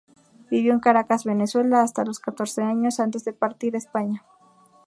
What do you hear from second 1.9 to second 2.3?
los